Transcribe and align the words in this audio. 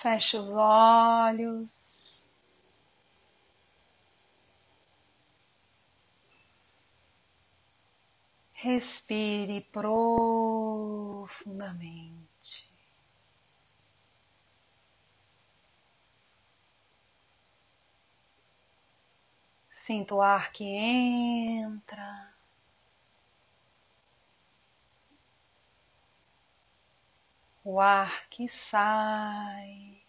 Feche 0.00 0.38
os 0.38 0.54
olhos. 0.54 2.30
Respire 8.52 9.60
profundamente. 9.72 12.70
Sinta 19.68 20.14
o 20.14 20.22
ar 20.22 20.52
que 20.52 20.64
entra. 20.64 22.37
O 27.70 27.80
ar 27.80 28.26
que 28.30 28.48
sai. 28.48 30.02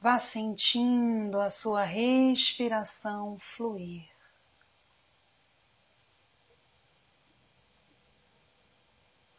Vá 0.00 0.20
sentindo 0.20 1.40
a 1.40 1.50
sua 1.50 1.82
respiração 1.82 3.36
fluir. 3.40 4.08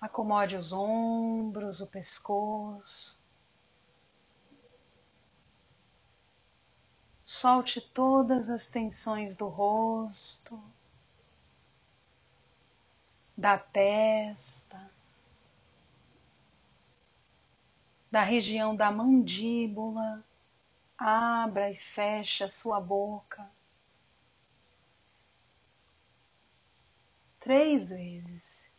Acomode 0.01 0.57
os 0.57 0.73
ombros, 0.73 1.79
o 1.79 1.87
pescoço. 1.87 3.17
Solte 7.23 7.79
todas 7.79 8.49
as 8.49 8.67
tensões 8.67 9.37
do 9.37 9.47
rosto, 9.47 10.61
da 13.37 13.57
testa, 13.57 14.89
da 18.09 18.21
região 18.21 18.75
da 18.75 18.89
mandíbula. 18.91 20.23
Abra 20.97 21.69
e 21.69 21.75
feche 21.75 22.45
a 22.45 22.49
sua 22.49 22.79
boca. 22.79 23.51
Três 27.41 27.89
vezes. 27.89 28.73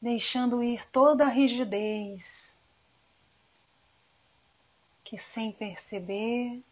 Deixando 0.00 0.62
ir 0.62 0.88
toda 0.90 1.24
a 1.24 1.28
rigidez 1.28 2.62
que 5.02 5.18
sem 5.18 5.50
perceber 5.50 6.62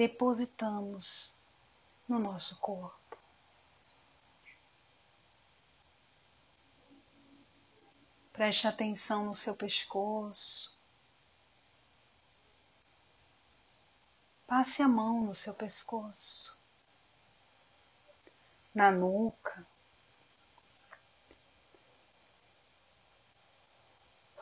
depositamos 0.00 1.36
no 2.08 2.18
nosso 2.18 2.56
corpo. 2.56 3.18
Preste 8.32 8.66
atenção 8.66 9.26
no 9.26 9.36
seu 9.36 9.54
pescoço. 9.54 10.74
Passe 14.46 14.82
a 14.82 14.88
mão 14.88 15.22
no 15.22 15.34
seu 15.34 15.52
pescoço, 15.52 16.58
na 18.74 18.90
nuca, 18.90 19.66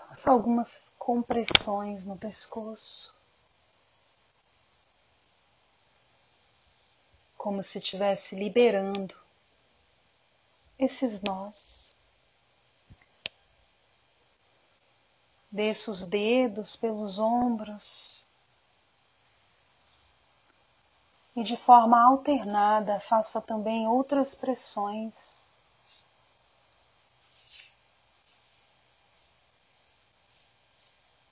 Faça 0.06 0.30
algumas 0.30 0.94
compressões 0.98 2.04
no 2.04 2.16
pescoço, 2.16 3.17
como 7.48 7.62
se 7.62 7.78
estivesse 7.78 8.36
liberando 8.36 9.18
esses 10.78 11.22
nós. 11.22 11.96
Desça 15.50 15.90
os 15.90 16.04
dedos 16.04 16.76
pelos 16.76 17.18
ombros 17.18 18.28
e 21.34 21.42
de 21.42 21.56
forma 21.56 21.98
alternada 21.98 23.00
faça 23.00 23.40
também 23.40 23.88
outras 23.88 24.34
pressões 24.34 25.48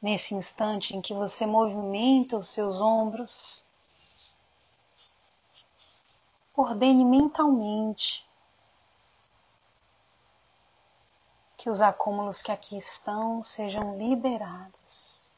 Nesse 0.01 0.35
instante 0.35 0.97
em 0.97 1.03
que 1.03 1.13
você 1.13 1.45
movimenta 1.45 2.39
os 2.39 2.49
seus 2.49 2.81
ombros, 2.81 3.66
ordene 6.57 7.05
mentalmente 7.05 8.27
que 11.57 11.69
os 11.69 11.81
acúmulos 11.81 12.43
que 12.43 12.51
aqui 12.51 12.77
estão 12.77 13.43
sejam 13.43 13.97
liberados. 13.99 15.31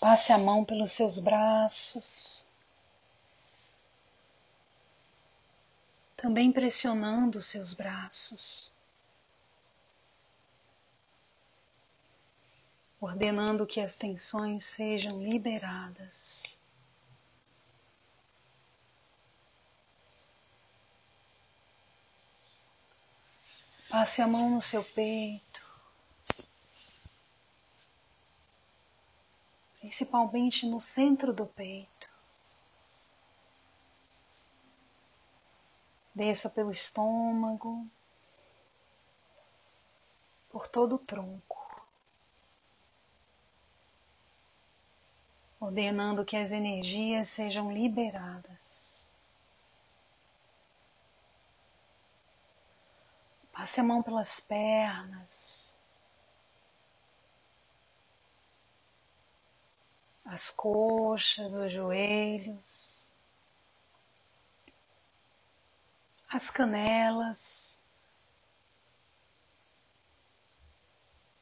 Passe 0.00 0.32
a 0.32 0.38
mão 0.38 0.64
pelos 0.64 0.92
seus 0.92 1.18
braços. 1.18 2.48
também 6.16 6.50
pressionando 6.50 7.38
os 7.38 7.46
seus 7.46 7.74
braços, 7.74 8.72
ordenando 13.06 13.66
que 13.66 13.80
as 13.80 13.94
tensões 13.94 14.64
sejam 14.64 15.22
liberadas. 15.22 16.58
Passe 23.88 24.20
a 24.20 24.26
mão 24.26 24.50
no 24.50 24.60
seu 24.60 24.82
peito, 24.82 25.64
principalmente 29.78 30.66
no 30.66 30.80
centro 30.80 31.32
do 31.32 31.46
peito. 31.46 32.10
Desça 36.12 36.50
pelo 36.50 36.72
estômago, 36.72 37.86
por 40.50 40.66
todo 40.66 40.96
o 40.96 40.98
tronco, 40.98 41.65
ordenando 45.60 46.24
que 46.24 46.36
as 46.36 46.52
energias 46.52 47.28
sejam 47.28 47.72
liberadas. 47.72 49.10
Passe 53.52 53.80
a 53.80 53.84
mão 53.84 54.02
pelas 54.02 54.38
pernas, 54.38 55.78
as 60.24 60.50
coxas, 60.50 61.54
os 61.54 61.72
joelhos. 61.72 63.06
as 66.36 66.50
canelas. 66.50 67.82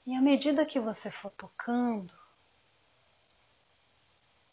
E 0.06 0.14
à 0.14 0.20
medida 0.20 0.66
que 0.66 0.78
você 0.78 1.10
for 1.10 1.30
tocando, 1.30 2.14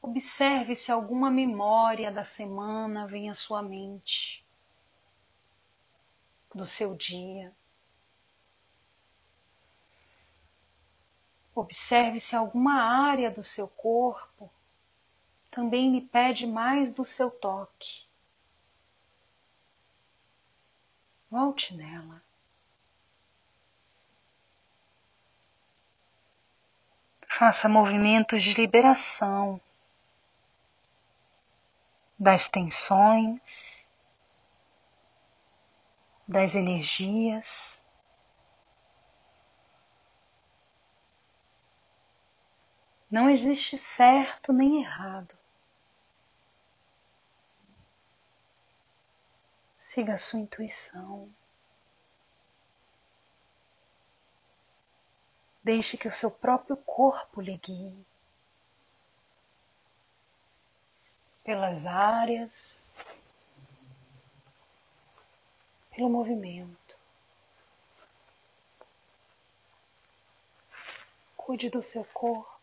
observe 0.02 0.76
se 0.76 0.92
alguma 0.92 1.30
memória 1.30 2.12
da 2.12 2.24
semana 2.24 3.06
vem 3.06 3.30
à 3.30 3.36
sua 3.36 3.62
mente, 3.62 4.44
do 6.54 6.66
seu 6.66 6.96
dia. 6.96 7.54
Observe 11.54 12.20
se 12.20 12.36
alguma 12.36 12.82
área 12.82 13.30
do 13.30 13.44
seu 13.44 13.68
corpo 13.68 14.50
também 15.52 15.92
lhe 15.92 16.02
pede 16.02 16.48
mais 16.48 16.94
do 16.94 17.06
seu 17.06 17.30
toque. 17.30 18.06
Volte 21.30 21.76
nela. 21.76 22.22
Faça 27.28 27.68
movimentos 27.68 28.42
de 28.44 28.54
liberação 28.54 29.60
das 32.22 32.48
tensões, 32.48 33.92
das 36.28 36.54
energias. 36.54 37.84
Não 43.10 43.28
existe 43.28 43.76
certo 43.76 44.54
nem 44.54 44.84
errado. 44.84 45.36
Siga 49.76 50.14
a 50.14 50.18
sua 50.20 50.42
intuição. 50.42 51.28
Deixe 55.64 55.98
que 55.98 56.08
o 56.08 56.12
seu 56.12 56.30
próprio 56.30 56.78
corpo 56.78 57.42
lhe 57.42 57.58
guie. 57.58 58.11
Pelas 61.44 61.86
áreas, 61.86 62.92
pelo 65.96 66.10
movimento. 66.10 67.00
Cuide 71.36 71.70
do 71.70 71.82
seu 71.82 72.06
corpo 72.06 72.62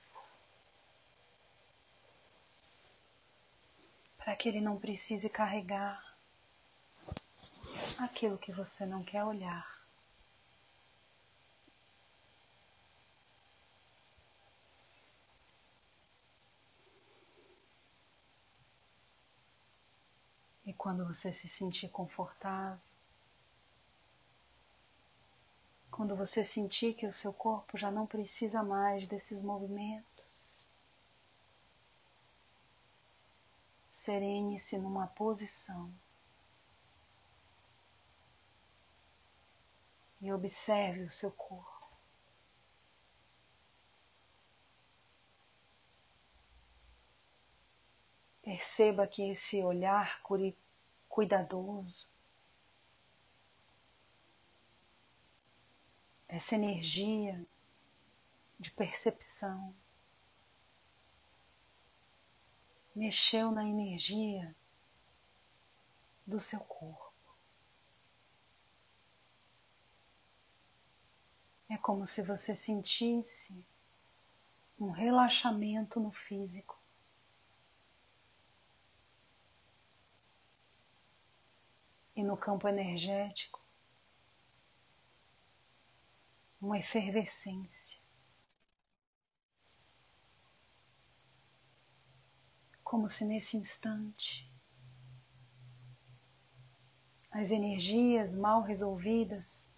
para 4.16 4.36
que 4.36 4.48
ele 4.48 4.60
não 4.60 4.78
precise 4.78 5.28
carregar 5.28 6.16
aquilo 7.98 8.38
que 8.38 8.52
você 8.52 8.84
não 8.86 9.02
quer 9.02 9.24
olhar. 9.24 9.77
Quando 20.78 21.04
você 21.04 21.32
se 21.32 21.48
sentir 21.48 21.88
confortável, 21.88 22.80
quando 25.90 26.14
você 26.14 26.44
sentir 26.44 26.94
que 26.94 27.04
o 27.04 27.12
seu 27.12 27.32
corpo 27.32 27.76
já 27.76 27.90
não 27.90 28.06
precisa 28.06 28.62
mais 28.62 29.08
desses 29.08 29.42
movimentos, 29.42 30.68
serene-se 33.90 34.78
numa 34.78 35.08
posição. 35.08 35.92
E 40.20 40.32
observe 40.32 41.02
o 41.02 41.10
seu 41.10 41.32
corpo. 41.32 41.88
Perceba 48.42 49.06
que 49.06 49.30
esse 49.30 49.62
olhar 49.62 50.22
cuidadoso, 51.18 52.08
essa 56.28 56.54
energia 56.54 57.44
de 58.56 58.70
percepção, 58.70 59.74
mexeu 62.94 63.50
na 63.50 63.68
energia 63.68 64.54
do 66.24 66.38
seu 66.38 66.60
corpo. 66.60 67.12
É 71.68 71.76
como 71.76 72.06
se 72.06 72.22
você 72.22 72.54
sentisse 72.54 73.60
um 74.78 74.90
relaxamento 74.90 75.98
no 75.98 76.12
físico. 76.12 76.77
E 82.18 82.24
no 82.24 82.36
campo 82.36 82.66
energético, 82.66 83.60
uma 86.60 86.76
efervescência. 86.76 88.00
Como 92.82 93.06
se 93.06 93.24
nesse 93.24 93.56
instante 93.56 94.52
as 97.30 97.52
energias 97.52 98.34
mal 98.34 98.62
resolvidas 98.62 99.70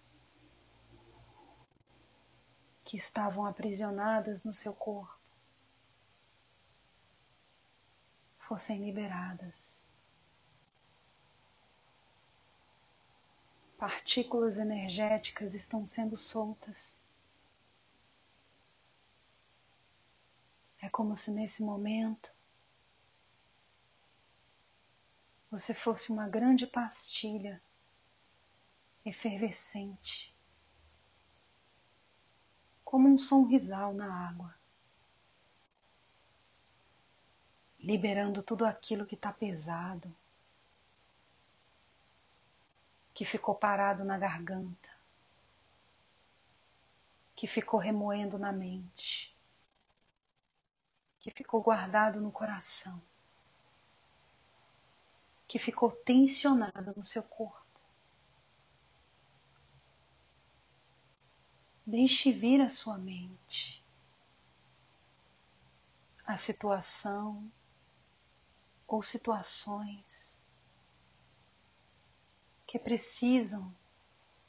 que 2.83 2.97
estavam 2.97 3.45
aprisionadas 3.45 4.43
no 4.43 4.51
seu 4.51 4.73
corpo 4.73 5.15
fossem 8.39 8.83
liberadas. 8.83 9.90
Partículas 13.81 14.59
energéticas 14.59 15.55
estão 15.55 15.83
sendo 15.83 16.15
soltas. 16.15 17.03
É 20.79 20.87
como 20.87 21.15
se 21.15 21.31
nesse 21.31 21.63
momento 21.63 22.31
você 25.49 25.73
fosse 25.73 26.11
uma 26.11 26.29
grande 26.29 26.67
pastilha 26.67 27.59
efervescente 29.03 30.31
como 32.85 33.09
um 33.09 33.17
sonrisal 33.17 33.95
na 33.95 34.29
água, 34.29 34.53
liberando 37.79 38.43
tudo 38.43 38.63
aquilo 38.63 39.07
que 39.07 39.15
está 39.15 39.33
pesado, 39.33 40.15
que 43.21 43.25
ficou 43.25 43.53
parado 43.53 44.03
na 44.03 44.17
garganta, 44.17 44.89
que 47.35 47.45
ficou 47.45 47.79
remoendo 47.79 48.39
na 48.39 48.51
mente, 48.51 49.31
que 51.19 51.29
ficou 51.29 51.61
guardado 51.61 52.19
no 52.19 52.31
coração, 52.31 52.99
que 55.47 55.59
ficou 55.59 55.91
tensionado 55.91 56.95
no 56.97 57.03
seu 57.03 57.21
corpo. 57.21 57.79
Deixe 61.85 62.31
vir 62.31 62.59
à 62.59 62.69
sua 62.69 62.97
mente 62.97 63.85
a 66.25 66.35
situação 66.35 67.51
ou 68.87 69.03
situações 69.03 70.43
que 72.71 72.79
precisam 72.79 73.69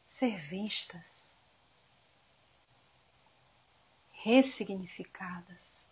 ser 0.07 0.39
vistas, 0.39 1.41
ressignificadas, 4.13 5.91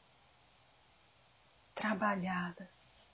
trabalhadas. 1.74 3.12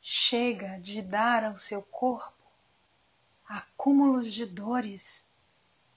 Chega 0.00 0.80
de 0.80 1.02
dar 1.02 1.44
ao 1.44 1.58
seu 1.58 1.82
corpo 1.82 2.32
acúmulos 3.46 4.32
de 4.32 4.46
dores 4.46 5.30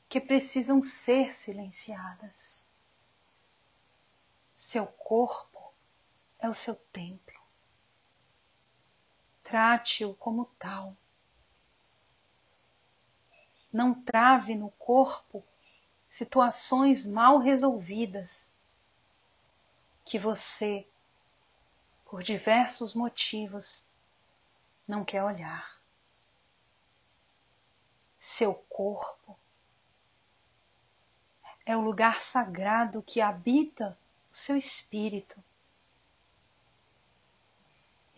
que 0.09 0.19
precisam 0.19 0.83
ser 0.83 1.31
silenciadas. 1.31 2.67
Seu 4.53 4.85
corpo 4.85 5.73
é 6.37 6.49
o 6.49 6.53
seu 6.53 6.75
templo. 6.75 7.38
Trate-o 9.49 10.13
como 10.13 10.45
tal. 10.59 10.95
Não 13.73 13.95
trave 13.95 14.53
no 14.53 14.69
corpo 14.69 15.43
situações 16.07 17.07
mal 17.07 17.39
resolvidas 17.39 18.55
que 20.05 20.19
você, 20.19 20.87
por 22.05 22.21
diversos 22.21 22.93
motivos, 22.93 23.87
não 24.87 25.03
quer 25.03 25.23
olhar. 25.23 25.81
Seu 28.19 28.53
corpo 28.53 29.35
é 31.65 31.75
o 31.75 31.81
lugar 31.81 32.21
sagrado 32.21 33.01
que 33.01 33.19
habita 33.19 33.97
o 34.31 34.37
seu 34.37 34.55
espírito. 34.55 35.43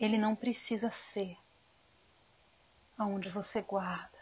Ele 0.02 0.18
não 0.18 0.36
precisa 0.36 0.90
ser 0.90 1.38
aonde 2.98 3.30
você 3.30 3.62
guarda 3.62 4.18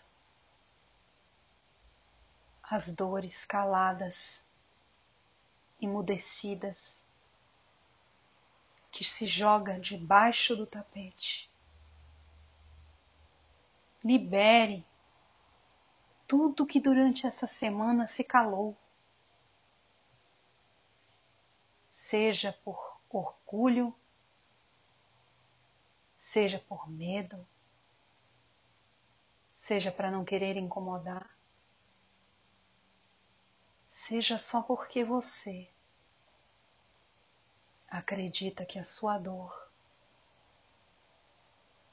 as 2.63 2.89
dores 2.95 3.45
caladas, 3.45 4.47
emudecidas, 5.81 7.09
que 8.93 9.03
se 9.03 9.27
joga 9.27 9.81
debaixo 9.81 10.55
do 10.55 10.67
tapete. 10.67 11.51
Libere 14.05 14.87
tudo 16.29 16.67
que 16.67 16.79
durante 16.79 17.27
essa 17.27 17.47
semana 17.49 18.07
se 18.07 18.23
calou. 18.23 18.77
seja 22.11 22.53
por 22.65 22.99
orgulho, 23.11 23.95
seja 26.21 26.59
por 26.59 26.87
medo, 26.87 27.49
seja 29.55 29.91
para 29.91 30.11
não 30.11 30.23
querer 30.23 30.55
incomodar, 30.55 31.35
seja 33.87 34.39
só 34.39 34.61
porque 34.61 35.03
você 35.03 35.67
acredita 37.89 38.67
que 38.67 38.79
a 38.79 38.85
sua 38.85 39.17
dor 39.17 39.67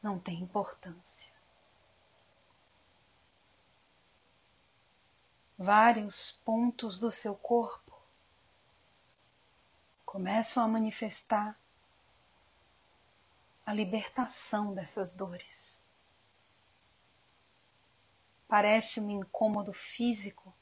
não 0.03 0.19
tem 0.19 0.41
importância. 0.41 1.31
Vários 5.57 6.34
pontos 6.43 7.00
do 7.00 7.13
seu 7.13 7.34
corpo 7.34 7.98
começam 10.05 10.65
a 10.65 10.67
manifestar 10.67 11.57
a 13.67 13.74
libertação 13.74 14.74
dessas 14.74 15.13
dores. 15.13 15.83
Parece 18.47 19.01
um 19.01 19.12
incômodo 19.12 19.74
físico, 19.74 20.55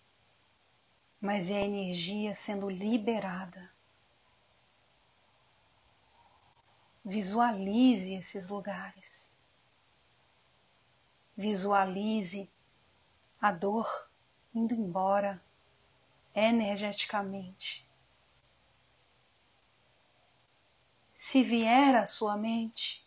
mas 1.21 1.51
é 1.51 1.59
a 1.59 1.65
energia 1.65 2.33
sendo 2.33 2.67
liberada. 2.67 3.71
Visualize 7.05 8.15
esses 8.15 8.49
lugares. 8.49 9.31
Visualize 11.37 12.49
a 13.39 13.51
dor 13.51 14.09
indo 14.51 14.73
embora 14.73 15.39
energeticamente. 16.33 17.85
Se 21.27 21.41
vier 21.41 21.95
à 21.95 22.05
sua 22.05 22.37
mente, 22.37 23.03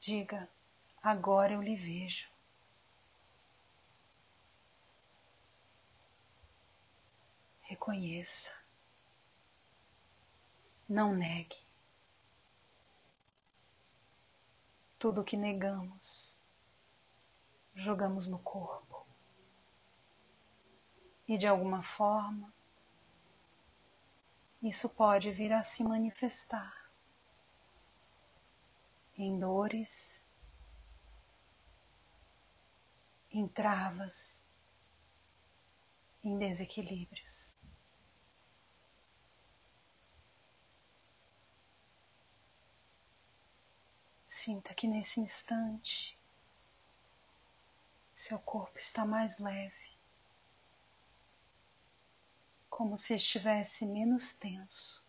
diga: 0.00 0.48
agora 1.02 1.52
eu 1.52 1.60
lhe 1.60 1.76
vejo. 1.76 2.26
Reconheça. 7.60 8.56
Não 10.88 11.14
negue. 11.14 11.62
Tudo 14.98 15.22
que 15.22 15.36
negamos, 15.36 16.42
jogamos 17.74 18.26
no 18.26 18.38
corpo. 18.38 19.06
E 21.28 21.36
de 21.36 21.46
alguma 21.46 21.82
forma, 21.82 22.55
isso 24.68 24.88
pode 24.88 25.30
vir 25.30 25.52
a 25.52 25.62
se 25.62 25.84
manifestar 25.84 26.86
em 29.16 29.38
dores, 29.38 30.24
em 33.30 33.46
travas, 33.48 34.46
em 36.22 36.36
desequilíbrios. 36.38 37.56
Sinta 44.26 44.74
que 44.74 44.86
nesse 44.86 45.20
instante 45.20 46.18
seu 48.14 48.38
corpo 48.38 48.78
está 48.78 49.04
mais 49.04 49.38
leve, 49.38 49.85
como 52.76 52.94
se 52.94 53.14
estivesse 53.14 53.86
menos 53.86 54.34
tenso. 54.34 55.02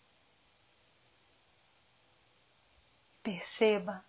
Perceba 3.21 4.05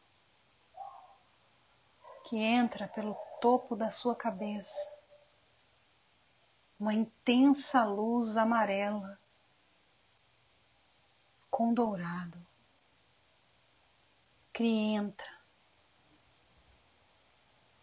que 2.24 2.36
entra 2.36 2.86
pelo 2.86 3.16
topo 3.40 3.74
da 3.74 3.90
sua 3.90 4.14
cabeça 4.14 4.96
uma 6.78 6.94
intensa 6.94 7.84
luz 7.84 8.36
amarela 8.36 9.18
com 11.50 11.74
dourado 11.74 12.40
que 14.52 14.62
entra, 14.62 15.36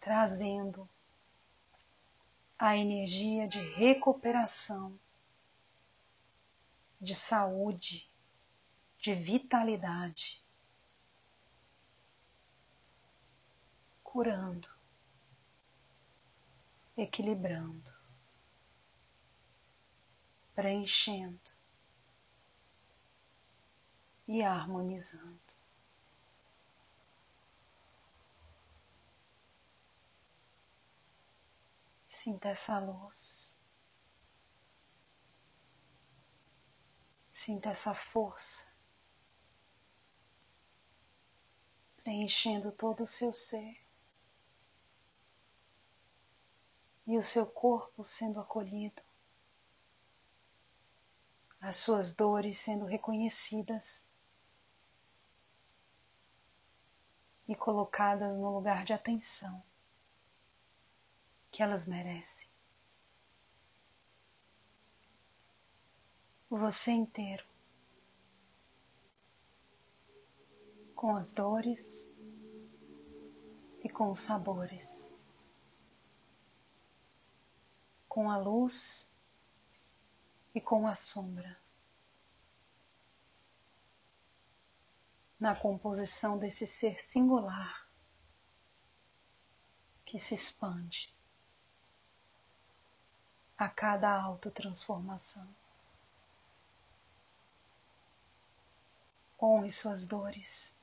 trazendo 0.00 0.88
a 2.58 2.74
energia 2.74 3.46
de 3.46 3.60
recuperação, 3.60 4.98
de 7.00 7.14
saúde, 7.14 8.08
de 8.98 9.14
vitalidade, 9.14 10.42
curando, 14.02 14.68
equilibrando, 16.96 17.94
preenchendo 20.54 21.52
e 24.26 24.42
harmonizando. 24.42 25.54
Sinta 32.06 32.48
essa 32.48 32.78
luz. 32.78 33.60
Sinta 37.38 37.68
essa 37.68 37.92
força. 37.92 38.66
Preenchendo 41.98 42.72
todo 42.72 43.04
o 43.04 43.06
seu 43.06 43.30
ser. 43.30 43.78
E 47.06 47.18
o 47.18 47.22
seu 47.22 47.46
corpo 47.46 48.02
sendo 48.02 48.40
acolhido, 48.40 49.02
as 51.60 51.76
suas 51.76 52.14
dores 52.14 52.58
sendo 52.58 52.86
reconhecidas. 52.86 54.08
E 57.46 57.54
colocadas 57.54 58.38
no 58.38 58.50
lugar 58.50 58.82
de 58.82 58.94
atenção 58.94 59.62
que 61.50 61.62
elas 61.62 61.84
merecem. 61.84 62.48
Você 66.48 66.92
inteiro, 66.92 67.44
com 70.94 71.16
as 71.16 71.32
dores 71.32 72.08
e 73.82 73.88
com 73.88 74.12
os 74.12 74.20
sabores, 74.20 75.20
com 78.08 78.30
a 78.30 78.38
luz 78.38 79.12
e 80.54 80.60
com 80.60 80.86
a 80.86 80.94
sombra. 80.94 81.58
Na 85.38 85.54
composição 85.54 86.38
desse 86.38 86.64
ser 86.64 87.00
singular 87.02 87.88
que 90.04 90.18
se 90.20 90.34
expande 90.34 91.12
a 93.58 93.68
cada 93.68 94.10
autotransformação. 94.22 95.65
Honre 99.40 99.70
suas 99.70 100.06
dores. 100.06 100.78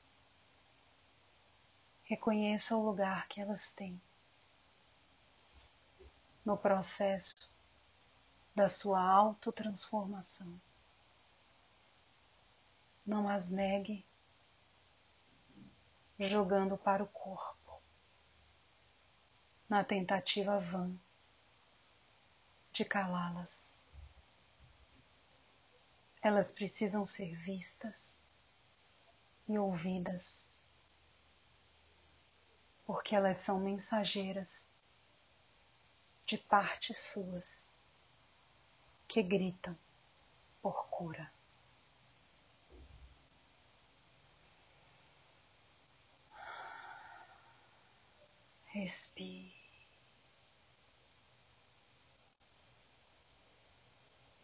Reconheça 2.04 2.76
o 2.76 2.84
lugar 2.84 3.26
que 3.26 3.40
elas 3.40 3.72
têm 3.72 4.00
no 6.44 6.56
processo 6.56 7.50
da 8.54 8.68
sua 8.68 9.02
autotransformação. 9.02 10.60
Não 13.04 13.28
as 13.28 13.50
negue, 13.50 14.06
jogando 16.20 16.78
para 16.78 17.02
o 17.02 17.08
corpo, 17.08 17.82
na 19.68 19.82
tentativa 19.82 20.60
vã 20.60 20.94
de 22.70 22.84
calá-las. 22.84 23.84
Elas 26.22 26.52
precisam 26.52 27.04
ser 27.04 27.34
vistas 27.36 28.23
e 29.48 29.58
ouvidas, 29.58 30.54
porque 32.86 33.14
elas 33.14 33.36
são 33.36 33.60
mensageiras 33.60 34.74
de 36.26 36.38
partes 36.38 36.98
suas 36.98 37.74
que 39.06 39.22
gritam 39.22 39.76
por 40.62 40.88
cura. 40.88 41.30
Respire. 48.66 49.54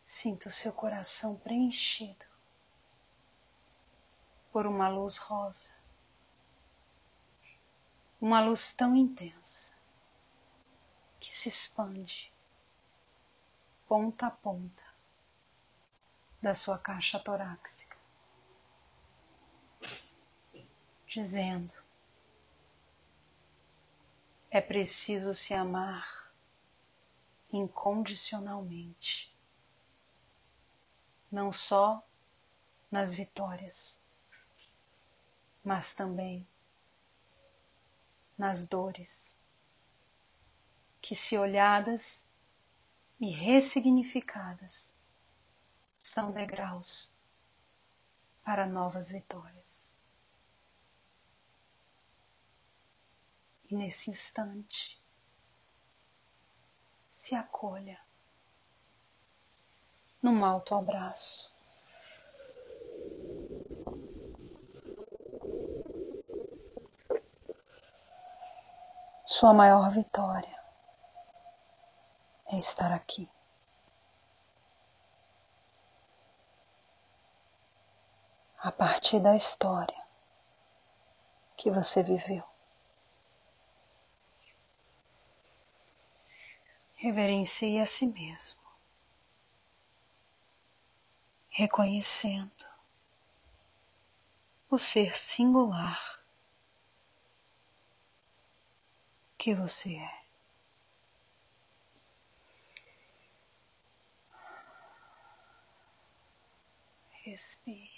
Sinta 0.05 0.49
o 0.49 0.53
seu 0.53 0.73
coração 0.73 1.37
preenchido 1.37 2.30
por 4.51 4.67
uma 4.67 4.89
luz 4.89 5.17
rosa, 5.17 5.75
uma 8.21 8.41
luz 8.41 8.75
tão 8.75 8.97
intensa 8.97 9.73
que 11.19 11.35
se 11.35 11.49
expande 11.49 12.33
ponta 13.87 14.27
a 14.27 14.31
ponta 14.31 14.85
da 16.41 16.55
sua 16.55 16.79
caixa 16.79 17.19
torácica, 17.19 17.97
dizendo: 21.07 21.75
é 24.51 24.61
preciso 24.61 25.35
se 25.35 25.55
amar 25.55 26.33
incondicionalmente 27.53 29.35
não 31.31 31.53
só 31.53 32.05
nas 32.91 33.15
vitórias, 33.15 34.03
mas 35.65 35.95
também 35.95 36.47
nas 38.37 38.67
dores, 38.67 39.39
que 41.01 41.15
se 41.15 41.37
olhadas 41.37 42.29
e 43.21 43.31
ressignificadas 43.31 44.95
são 45.99 46.33
degraus 46.33 47.15
para 48.43 48.67
novas 48.67 49.11
vitórias. 49.11 50.01
E 53.69 53.77
nesse 53.77 54.11
instante, 54.11 55.01
se 57.09 57.35
acolha 57.35 58.01
num 60.23 60.45
alto 60.45 60.75
abraço. 60.75 61.50
Sua 69.33 69.55
maior 69.55 69.93
vitória 69.93 70.61
é 72.47 72.59
estar 72.59 72.91
aqui. 72.91 73.31
A 78.59 78.73
partir 78.73 79.21
da 79.21 79.37
história 79.37 80.05
que 81.57 81.71
você 81.71 82.03
viveu. 82.03 82.43
Reverencie 86.97 87.79
a 87.79 87.87
si 87.87 88.09
mesmo, 88.09 88.61
reconhecendo 91.51 92.69
o 94.69 94.77
ser 94.77 95.17
singular 95.17 96.20
que 99.41 99.55
você 99.55 99.95
é. 99.95 100.21
Respire. 107.25 107.91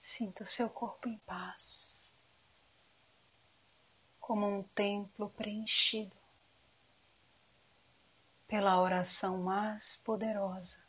Sinta 0.00 0.42
o 0.42 0.46
seu 0.46 0.68
corpo 0.68 1.08
em 1.08 1.18
paz, 1.18 2.20
como 4.20 4.44
um 4.44 4.64
templo 4.64 5.30
preenchido 5.30 6.16
pela 8.48 8.80
oração 8.80 9.38
mais 9.40 9.96
poderosa, 9.98 10.84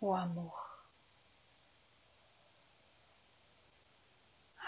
o 0.00 0.14
amor. 0.14 0.65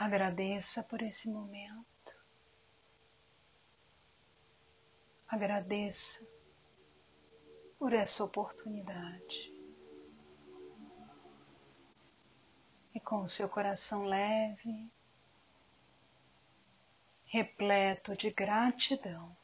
Agradeça 0.01 0.85
por 0.85 1.03
esse 1.03 1.29
momento. 1.29 2.17
Agradeça 5.27 6.25
por 7.81 7.93
essa 7.93 8.23
oportunidade. 8.23 9.53
E 12.95 13.01
com 13.01 13.23
o 13.23 13.29
seu 13.29 13.49
coração 13.49 14.05
leve, 14.05 14.89
repleto 17.25 18.17
de 18.17 18.31
gratidão, 18.31 19.37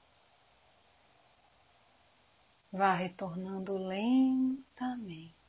vá 2.71 2.95
retornando 2.95 3.77
lentamente 3.77 5.44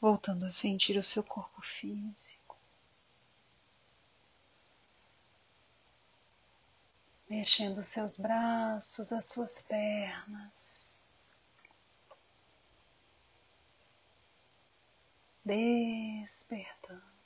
voltando 0.00 0.44
a 0.44 0.50
sentir 0.50 0.96
o 0.96 1.02
seu 1.02 1.22
corpo 1.22 1.60
físico, 1.62 2.56
mexendo 7.28 7.78
os 7.78 7.86
seus 7.86 8.16
braços, 8.18 9.12
as 9.12 9.24
suas 9.26 9.62
pernas, 9.62 11.04
despertando. 15.44 17.16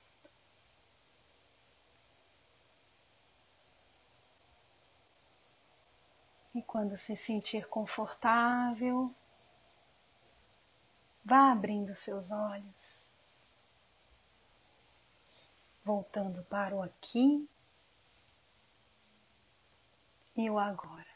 E 6.52 6.62
quando 6.62 6.96
se 6.96 7.16
sentir 7.16 7.68
confortável, 7.68 9.14
Vá 11.24 11.52
abrindo 11.52 11.94
seus 11.94 12.30
olhos, 12.30 13.14
voltando 15.84 16.42
para 16.44 16.74
o 16.74 16.82
aqui 16.82 17.48
e 20.36 20.48
o 20.50 20.58
agora. 20.58 21.09